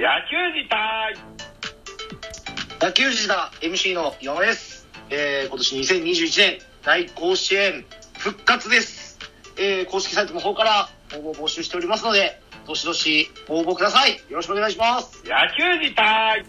[0.00, 1.14] 野球自体。
[2.80, 7.84] 野球児だ MC の山です、えー、今年2021年大甲子園
[8.16, 9.18] 復活です、
[9.58, 14.12] えー、公式サイトの方から応募を募集しておりますのでどしどし応募ください。
[14.30, 15.22] よろしくお願いします。
[15.26, 16.46] 野球自体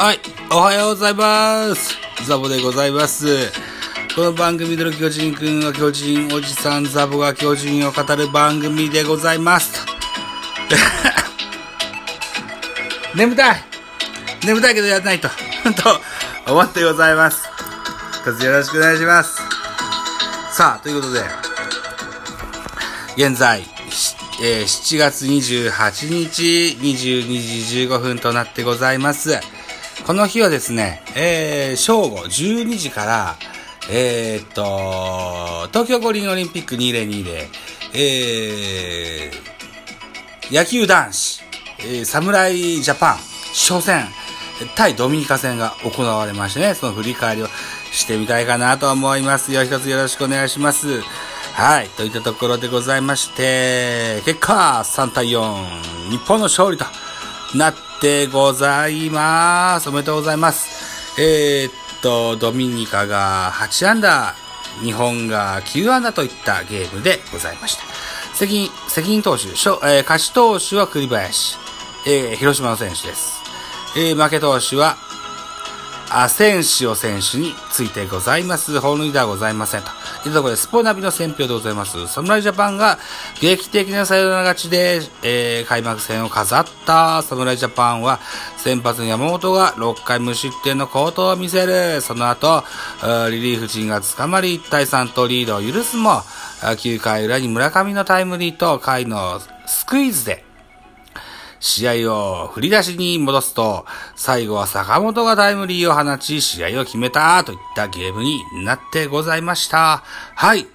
[0.00, 0.18] はい、
[0.50, 1.94] おはようございます。
[2.26, 3.52] ザボでございます。
[4.16, 9.84] この番組での巨人くんは巨人おじさんザボが巨人を語る番組でございます。
[13.14, 13.64] 眠たい
[14.46, 15.28] 眠たいけどやらないと、
[15.76, 16.00] と
[16.50, 17.42] 思ってございます。
[18.22, 19.36] 一つよろしくお願いします。
[20.50, 21.22] さあ、ということで、
[23.18, 23.68] 現在、
[24.40, 29.38] えー7月28日22時15分となってございます。
[30.06, 33.36] この日はですね、えー正午12時から、
[33.90, 37.48] えーっと、東京五輪オリンピック2020、
[37.94, 39.50] えー
[40.54, 41.42] 野球男子、
[41.80, 43.16] えー侍ジャパン
[43.52, 44.06] 初戦、
[44.74, 47.46] 対ドミニカ戦が行われましてね、その振り返りを
[47.92, 49.64] してみたいかなと思いますよ。
[49.64, 51.00] 一つよろしくお願いします。
[51.52, 51.88] はい。
[51.90, 56.84] といったところでございまして、結果、3対4、日本の勝利と
[57.54, 59.88] なってございます。
[59.88, 61.20] おめでとうございます。
[61.20, 67.82] えーっと、ドミニカが8アンダー、日本が9アンダーといったゲームでございました。
[68.34, 71.56] 責任、責任投手、勝えー勝ち投手は栗林、
[72.06, 73.40] えー広島の選手です。
[73.96, 74.96] えー負け投手は、
[76.12, 78.80] アセンシオ選手についてございます。
[78.80, 79.88] 本塁打はございませんと。
[80.28, 82.08] いうところで、スポナビの選評でございます。
[82.08, 82.98] 侍ジャパンが
[83.40, 88.18] 劇的なサヨナラ勝ちで、えー開幕戦を飾った侍ジャパンは、
[88.56, 92.00] 先発の山本が6回無失点の好投を見せる。
[92.00, 92.64] その後、
[93.30, 96.22] リリーフ陣が捕まり1対3とリードを許すも、
[96.60, 100.44] 9回裏に村上のタイムリーと回のスクイズで、
[101.60, 103.84] 試合を振り出しに戻すと、
[104.16, 110.02] 最後は坂本がタイムリーを放ち、試合を決めたといったゲームになってございました。
[110.34, 110.66] はい。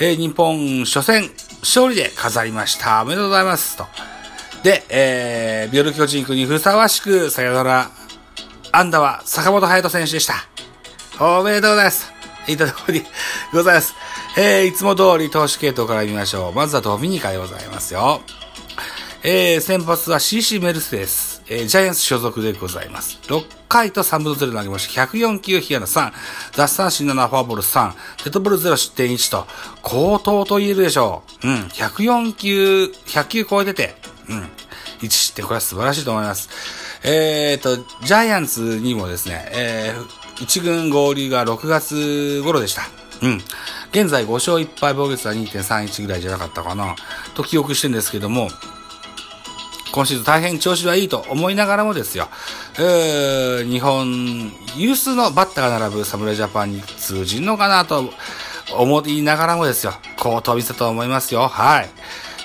[0.00, 1.30] えー日本初戦
[1.60, 3.02] 勝利で飾りました。
[3.02, 3.76] おめでとうございます。
[3.76, 3.86] と。
[4.62, 7.90] で、えー、ビオル巨人区にふさわしく、さよなら、
[8.70, 10.34] 安打は坂本隼人選手でした。
[11.20, 12.12] おめでとうございます。
[12.46, 13.02] いたとこに
[13.52, 13.94] ございます。
[14.36, 16.52] えー、いつも通り投手系統から見ましょう。
[16.52, 18.20] まずはドミニカでございますよ。
[19.22, 23.18] えー、先発は CC メルセデス、えー、ジャイアンツ所属でございます。
[23.24, 26.12] 6回と3分の0投げまして、104球、被安打3、
[26.56, 27.92] 奪三振7、フォアボール3、
[28.24, 29.46] デッドボール0、失点1と、
[29.82, 31.48] 高騰と言えるでしょう。
[31.48, 33.96] うん、104球、100球超えてて、
[34.28, 34.48] うん、
[35.00, 36.48] 1失点、これは素晴らしいと思います。
[37.02, 42.82] えーと、ジャイアンツにもですね、えー、1軍合流が6月頃でした。
[43.22, 43.42] うん。
[43.90, 46.94] 現在5勝1敗防御率は2.31ぐらいじゃなかったかな、
[47.34, 48.48] と記憶してるんですけども、
[49.92, 52.28] 今シーズン大変調子はいいと思いながらもですよ、
[52.78, 58.10] えー日本有数のバッターが並ぶ侍ジャパンに通じるのかなと
[58.76, 61.48] 思いながらもですよ、好投を見せたと思いますよ。
[61.48, 61.88] はい。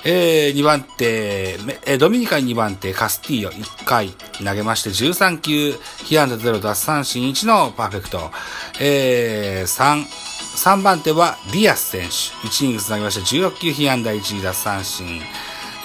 [0.06, 4.10] えー、2番手、えードミニカの2番手、カスティーヨ1回
[4.44, 5.74] 投げまして13球、
[6.06, 8.32] 被安打0、奪三振1のパーフェクト。
[8.80, 12.48] えー、3、3番手はディアス選手。
[12.48, 15.22] 1イニングス投げまして16球、被安打1、奪三振。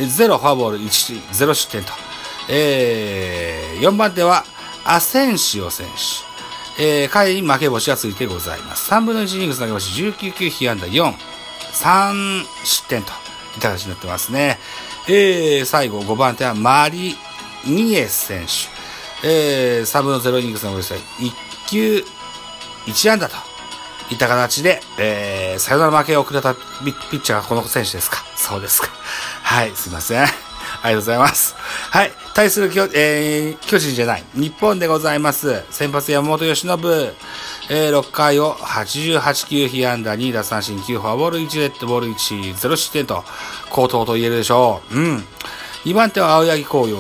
[0.07, 1.93] ゼロフォアボール1、ゼロ失点と。
[2.49, 4.45] えー、4番手は
[4.85, 6.29] アセンシオ選手。
[6.81, 8.91] えー、回に負け星がついてございます。
[8.93, 11.13] 3分の1イニングス投げまして19球、被安打4、
[11.73, 14.59] 3失点といった形になってますね。
[15.09, 17.17] えー、最後5番手はマリ
[17.67, 18.79] ニエス選手。
[19.27, 21.33] えー、3分の0イニングス投げまして1
[21.69, 22.05] 球、
[22.87, 23.35] 1安打と
[24.11, 28.89] いった形で、えー、サヨナラ負けをくれたピッチャーがこの選手ですかそうですか。
[29.43, 30.23] はい、すいません。
[30.23, 30.31] あり
[30.83, 31.57] がとうございます。
[31.57, 35.65] はい、対する巨,、えー、巨人じゃない、日本でございます。
[35.71, 36.71] 先発山本由伸、
[37.71, 43.25] えー、6回を88球被安打2打三振9フォアボール1レッドボール1、0失点と、
[43.71, 44.95] 高騰と言えるでしょう。
[44.95, 45.25] うん。
[45.85, 46.97] 2番手は青柳紅葉、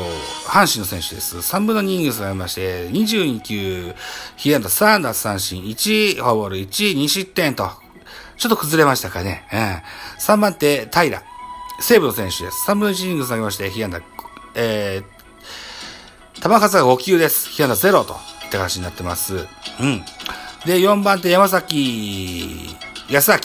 [0.46, 1.36] 阪神の選手です。
[1.36, 3.94] 3分の2イニングスがありまして、22球、
[4.36, 7.70] 被安打3奪三振1、フォアボール1、2失点と、
[8.38, 9.44] ちょっと崩れましたかね。
[9.52, 9.58] うん。
[10.18, 11.22] 3番手、平。
[11.80, 12.70] 西武の選手です。
[12.70, 14.00] 3分の1ニングス投げまして、被安打、
[14.54, 17.50] えー、球数が5球です。
[17.50, 18.14] 被安打0と
[18.48, 19.34] った形になってます。
[19.34, 19.38] う
[19.86, 20.02] ん。
[20.64, 22.76] で、4番手、山崎
[23.10, 23.38] 康明。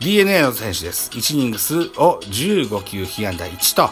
[0.00, 1.10] DNA の選手です。
[1.10, 3.90] 1イニングスを15球被安打1と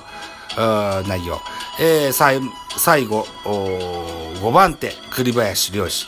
[1.09, 1.41] 内容。
[1.81, 2.13] えー、
[2.77, 3.69] 最後、お
[4.41, 6.07] 5番手、栗林良志。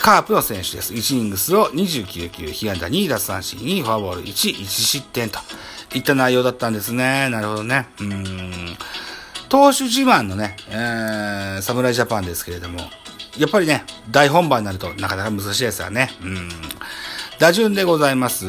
[0.00, 0.92] カープの選手です。
[0.92, 5.38] 1イニングスを29球、被安打2奪三振2、フォアボール1、1失点と
[5.94, 7.28] いった内容だったんですね。
[7.30, 7.88] なるほどね。
[8.00, 8.76] うん。
[9.48, 12.80] 投手自慢のね、えー、侍ジャパンですけれども、
[13.38, 16.10] やっぱりね、大本番になるとなかなか難しいですよね。
[16.22, 16.48] うん。
[17.38, 18.46] 打順でございます。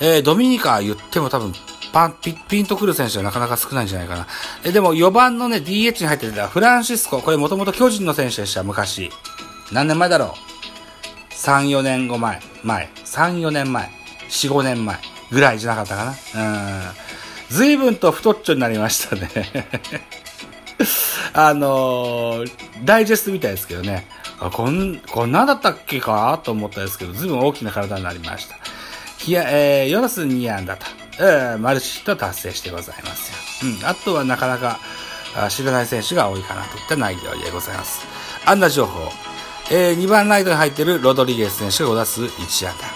[0.00, 1.52] えー、ドミニカ言っても多分、
[1.92, 4.26] パン、ピッピンとくる選手はなかなか少ないんじゃないかな。
[4.64, 9.10] え、でも4番のね、DH に入ってたフランシスコ、これもともと巨人の選手でした、昔。
[9.72, 10.28] 何年前だろう
[11.32, 12.40] ?3、4年後前。
[12.62, 12.88] 前。
[13.04, 13.90] 3、4年前。
[14.28, 14.98] 4、5年前。
[15.30, 16.10] ぐらいじゃなかったかな。
[16.10, 16.90] うん。
[17.50, 19.30] 随分と太っちょになりましたね。
[21.32, 22.50] あのー、
[22.84, 24.06] ダイジェストみたいですけどね。
[24.52, 26.40] こん、こんなだったっけか？
[26.42, 28.56] と思ったんですけど、随分大きな体になりました。
[29.18, 30.86] ひや、えー、ヨナス2安だと、
[31.18, 33.70] えー、マルチヒット達成してございますよ。
[33.70, 33.86] うん。
[33.86, 34.80] あとはなかなか、
[35.50, 38.00] 知らない選手が多いかなといった内容でございます。
[38.46, 39.29] 安打情報。
[39.70, 42.86] えー、2番ライトに入っているロドリゲス選手が5打数1安打。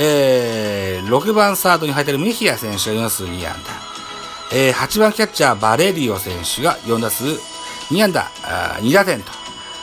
[0.00, 3.84] えー、6番サードに入っているメヒア選手が4打数2安打。
[4.56, 7.24] えー、8番キャッチャーバレリオ選手が4打数
[7.92, 9.32] 2安打、あ2打点と。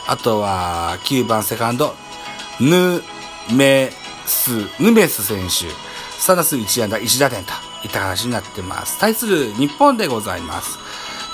[0.06, 1.94] あとは、9番セカンド、
[2.60, 3.02] ヌ
[3.54, 3.90] メ
[4.26, 4.50] ス、
[4.80, 5.66] ヌメス選手、
[6.20, 7.52] 3打数1安打1打点と
[7.84, 8.98] いった形になってます。
[8.98, 10.78] 対する日本でございます。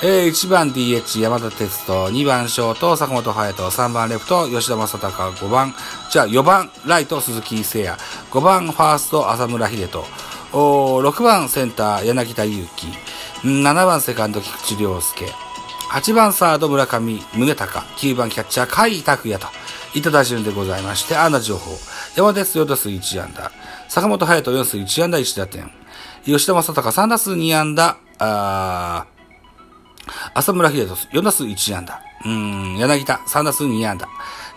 [0.01, 5.75] えー、1番 DH 山田哲人、2番ショート坂本隼人、3番レフト吉田正尚、5番、
[6.13, 7.97] じゃあ4番ライト鈴木誠也、
[8.31, 10.05] 5番ファースト浅村秀人、
[10.53, 12.87] お6番センター柳田悠岐、
[13.43, 15.27] 7番セカンド菊池涼介、
[15.91, 19.49] 8番サード村上宗隆、9番キャッチャー甲斐拓也と
[19.95, 21.77] いた打順でございまして、安打情報。
[22.15, 23.51] 山田哲4打数1安打。
[23.89, 25.69] 坂本隼人4打数1安打1打点。
[26.25, 27.97] 吉田正尚3打数2安打。
[28.21, 29.18] あー
[30.35, 32.01] 浅村秀人4打数1安打。
[32.25, 34.09] うん、柳田3打数2安打。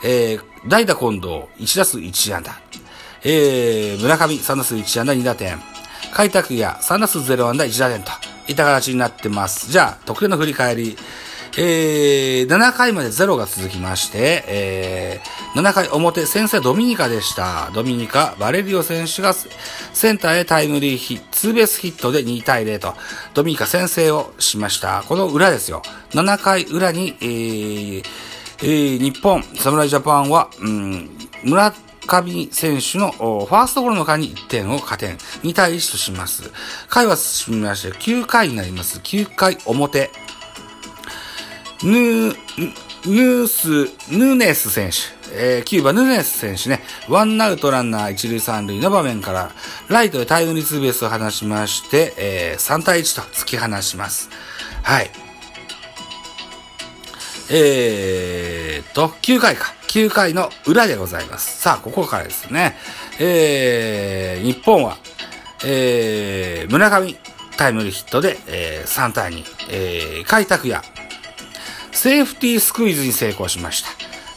[0.04, 2.60] えー、代打近藤1打数1安打。
[3.24, 5.60] えー、村上3打数1安打2打点。
[6.14, 8.12] 開拓也3打数0安打1打点と
[8.48, 9.72] いった形になってます。
[9.72, 10.98] じゃあ、得点の振り返り。
[11.58, 17.72] えー、7回まで0が続きまして、えー、7回表、先制ドミニカでした。
[17.74, 22.94] ドミニカ、バレリオ選手がセンターへタイムリーヒット、ツーベースヒットで2対0と、
[23.34, 25.04] ドミニカ先制をしました。
[25.08, 25.82] この裏ですよ。
[26.12, 28.04] 7回裏に、えー、
[28.64, 31.10] えー、日本、侍ジャパンは、うん、
[31.44, 31.74] 村
[32.08, 35.18] 上選手のファーストゴロの間に1点を加点。
[35.44, 36.52] 2対1とします。
[36.90, 39.00] 回は進みまして、9回になります。
[39.00, 40.12] 9回表。
[41.84, 42.36] ヌー、
[43.08, 44.98] ヌース、ヌネス選手。
[45.34, 46.82] えー、9番ヌネス選手ね。
[47.08, 49.52] ワンアウトランナー1塁3塁の場面から、
[49.88, 54.30] ライトでタイムリーツーベースを放しまして、えー、3対1と突き放します。
[54.84, 55.10] はい。
[57.50, 59.74] えーと、9回か。
[59.88, 61.60] 9回の裏でございます。
[61.62, 62.78] さあ、ここからですね。
[63.20, 64.98] えー、日本は、
[65.66, 67.18] えー、村上
[67.58, 69.44] タイムリーヒットで、えー、3対2。
[69.70, 70.82] えー、開拓也、
[72.02, 73.90] セーフティースクイズに成功しました。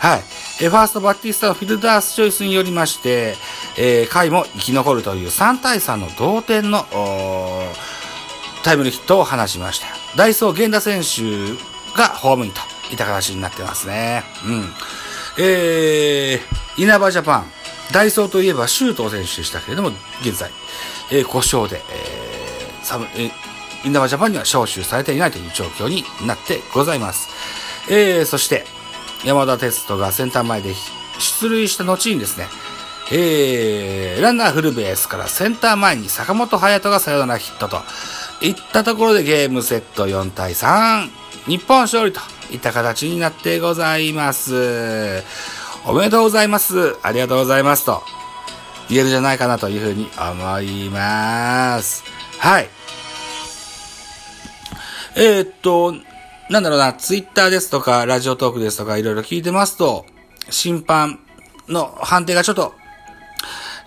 [0.07, 0.21] はい。
[0.61, 3.37] え、ファーストバッティスタのフィルダースチョイスによりまして、
[3.79, 6.85] えー、回も生き残るという3対3の同点の、
[8.65, 9.87] タイムリーヒットを放ちました。
[10.15, 11.55] ダイソー源田選手
[11.99, 14.25] がホームインといった形になってますね。
[14.47, 14.65] うん。
[15.39, 17.47] えー、稲葉ジャパン、
[17.95, 19.89] ダイソーといえば周東選手でしたけれども、
[20.21, 20.51] 現在、
[21.11, 23.54] えー、故障で、えー、サム、えー、
[23.85, 27.29] 稲葉ジャパンには招集されていないという状況になってございます。
[27.91, 28.65] えー、そして、
[29.25, 30.75] 山田哲人がセンター前で
[31.19, 32.47] 出塁した後にですね、
[33.13, 37.77] えー、ランナーフルベースからセンター前に坂本隼人がサヨナラヒットと
[38.41, 41.09] いったところでゲームセット4対3、
[41.47, 45.23] 日本勝利といった形になってございます。
[45.87, 46.97] おめでとうございます。
[47.03, 48.03] ありがとうございますと
[48.89, 52.05] 言えるんじゃないかなというふうに思います。
[52.39, 52.69] はい。
[55.17, 55.95] えー、っと、
[56.51, 60.07] なんだろうな、ツイッターですとか、ラジオトークですとか、いろいろ聞いてますと、
[60.51, 61.21] 審判
[61.69, 62.75] の判定がちょっと、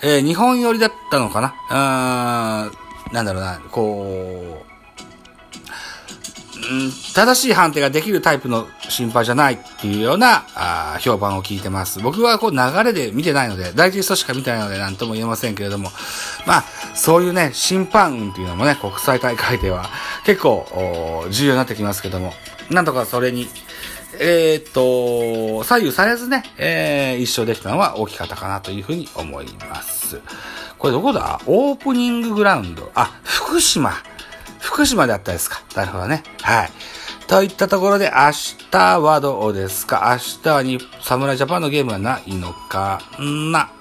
[0.01, 2.69] えー日本寄りだったのかな？
[2.69, 4.66] うーんなんだろうな、こう、
[7.13, 11.99] 正しい判定ができるタイプの審判じゃないっていうようなあ評判を聞いてます。
[12.01, 15.91] 僕はこう流れで見てないので、ダイジェストしか見てないので何とも言えませんけれども、
[16.45, 16.63] まあ、
[16.95, 19.89] そういうね、審判運っていうのもね、国際大会では
[20.25, 22.33] 結構重要になってきますけども、
[22.69, 23.47] なんとかそれに、
[24.19, 30.19] えーっと、左右されずね、えー、一勝できたのは大きかったかなというふうに思います。
[30.77, 31.39] これどこだ？
[31.45, 32.91] オープニンググラウンド。
[32.93, 33.93] あ、福島。
[34.67, 35.63] 福島であったですか。
[35.75, 36.23] なるほどね。
[36.41, 36.69] はい。
[37.27, 38.31] といったところで、明
[38.69, 40.09] 日はどうですか？
[40.11, 43.71] 明日はに、侍ジャパンのゲームはないのかな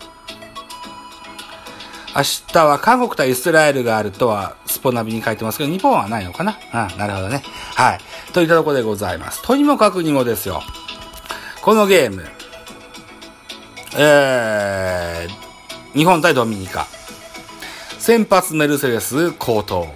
[2.14, 6.56] 明日は韓国対イスラエルがあるとは、スポナビに書いてますけど、日本はないのかな？
[6.90, 7.42] うん、なるほどね。
[7.74, 8.00] はい。
[8.32, 9.42] といったところでございます。
[9.42, 10.62] とにもかくにもですよ。
[11.62, 12.24] このゲーム、
[13.98, 16.86] えー、日本対ドミニカ。
[17.98, 19.88] 先発メルセデス高騰。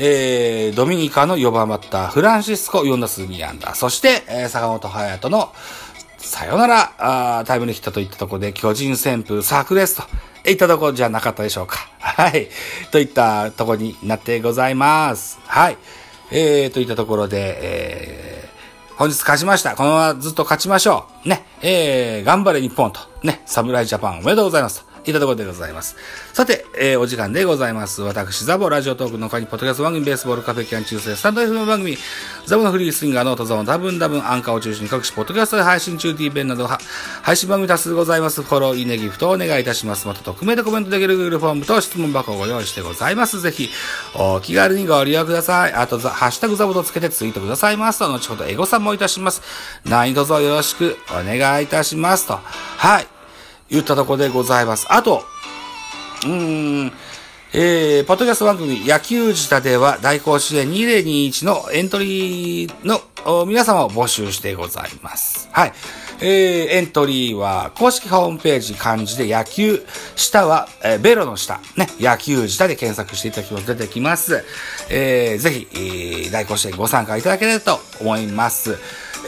[0.00, 3.74] えー、ドミニカの4番バッター、フランシスコ4打数2安打。
[3.74, 5.52] そして、えー、坂本隼人の
[6.18, 6.92] さよなら
[7.40, 10.04] あタイムリーヒットといったところで、巨人旋風炸裂と
[10.48, 11.90] いったところじゃなかったでしょうか。
[11.98, 12.48] はい。
[12.92, 15.40] といったところになってございます。
[15.46, 15.78] はい。
[16.30, 19.74] えー、といったところで、えー、本日勝ちました。
[19.74, 21.28] このままずっと勝ちましょう。
[21.28, 21.44] ね。
[21.60, 23.00] えー、頑張れ日本と。
[23.24, 23.42] ね。
[23.46, 24.87] 侍ジャパンおめでとうございます。
[25.04, 25.96] いたところでございます。
[26.32, 28.02] さて、えー、お時間でございます。
[28.02, 31.96] 私、ザボラジオトークの他に、ポッドキャスト番組、ベースボールカフェキャン中世、スタンド FM 番組、
[32.46, 36.68] ザボのフリースインガーのトザボの多分多分アンカーを中心に各種ポッドキャストで配信中 D 弁など、
[37.22, 38.42] 配信番組多数ございます。
[38.42, 40.06] フォロー、いいね、ギフトをお願いいたします。
[40.06, 43.40] また、匿名でコメントできる Google フォームと質問箱をご用意してございます。
[43.40, 43.70] ぜひ、
[44.14, 45.72] お気軽にご利用ください。
[45.72, 49.42] あと、ハッシュタグザボとつけてツイートくださいますと、後ほどエゴサもいたします。
[49.84, 52.38] 何卒よろしくお願いいたしますと。
[52.42, 53.17] はい。
[53.70, 54.86] 言ったとこでございます。
[54.90, 55.22] あと、
[56.24, 56.92] うーん、
[57.54, 65.48] えー、ポッドキャスト番組野球自体では大甲子園2021のエントリーの皆様を募集してございます。
[65.52, 65.72] はい。
[66.20, 69.82] えー、エントリーは公式ホームページ漢字で野球、
[70.14, 74.44] 下は、えー、ベロの下、ね、野球自体で検索していただきます出てきます。
[74.90, 78.76] えー、ぜひ、えー、大甲子園ご参加いただければと思います。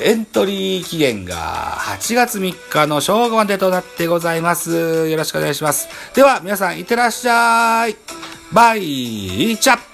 [0.02, 5.08] エントリー期限が8月3日の正午までとなってございます。
[5.08, 5.88] よろしくお願いします。
[6.14, 7.96] では、皆さん、いってらっしゃい。
[8.52, 9.89] バイチャ